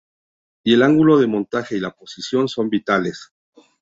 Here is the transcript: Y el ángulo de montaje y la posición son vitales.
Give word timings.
Y 0.63 0.73
el 0.73 0.81
ángulo 0.81 1.19
de 1.19 1.27
montaje 1.27 1.75
y 1.75 1.79
la 1.79 1.91
posición 1.91 2.47
son 2.47 2.71
vitales. 2.71 3.31